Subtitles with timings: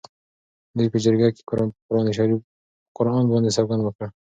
[0.77, 1.57] دوی په جرګه کې پر
[2.97, 4.07] قرآن باندې سوګند وکړ.